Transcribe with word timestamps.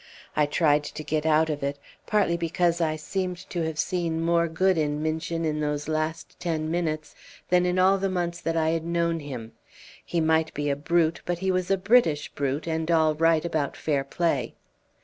I 0.35 0.47
tried 0.47 0.83
to 0.85 1.03
get 1.03 1.27
out 1.27 1.51
of 1.51 1.61
it, 1.61 1.77
partly 2.07 2.35
because 2.35 2.81
I 2.81 2.95
seemed 2.95 3.37
to 3.51 3.61
have 3.67 3.77
seen 3.77 4.19
more 4.19 4.47
good 4.47 4.75
in 4.75 5.03
Minchin 5.03 5.45
in 5.45 5.59
those 5.59 5.87
last 5.87 6.39
ten 6.39 6.71
minutes 6.71 7.13
than 7.49 7.67
in 7.67 7.77
all 7.77 7.99
the 7.99 8.09
months 8.09 8.41
that 8.41 8.57
I 8.57 8.69
had 8.69 8.83
known 8.83 9.19
him; 9.19 9.51
he 10.03 10.19
might 10.19 10.55
be 10.55 10.71
a 10.71 10.75
brute, 10.75 11.21
but 11.23 11.37
he 11.37 11.51
was 11.51 11.69
a 11.69 11.77
British 11.77 12.29
brute, 12.29 12.65
and 12.65 12.89
all 12.89 13.13
right 13.13 13.45
about 13.45 13.77
fair 13.77 14.03
play. 14.03 14.55